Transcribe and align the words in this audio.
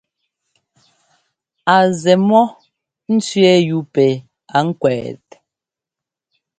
A 1.73 1.75
zɛ 2.01 2.13
mɔ́ 2.27 2.45
ńtsẅɛ́ɛ 3.13 3.57
yúu 3.67 3.81
pɛ 3.93 4.05
a 4.55 4.57
ŋkwɛt? 4.67 5.27